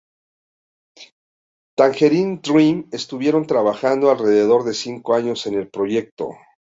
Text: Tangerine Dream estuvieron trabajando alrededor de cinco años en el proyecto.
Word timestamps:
Tangerine 1.77 2.39
Dream 2.41 2.87
estuvieron 2.91 3.45
trabajando 3.45 4.09
alrededor 4.09 4.63
de 4.63 4.73
cinco 4.73 5.13
años 5.13 5.45
en 5.45 5.53
el 5.53 5.69
proyecto. 5.69 6.31